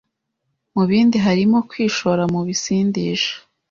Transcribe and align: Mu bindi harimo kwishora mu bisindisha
Mu 0.75 0.83
bindi 0.89 1.17
harimo 1.25 1.57
kwishora 1.69 2.23
mu 2.33 2.41
bisindisha 2.47 3.33